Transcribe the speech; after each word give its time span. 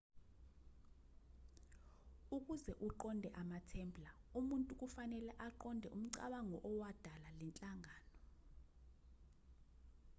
ukuze 2.37 2.71
uqonde 2.87 3.29
amatemplar 3.41 4.15
umuntu 4.39 4.71
kufanele 4.79 5.31
aqonde 5.47 5.87
umcabango 5.97 6.57
owadala 6.69 7.29
le 7.39 7.45
nhlangano 7.51 8.11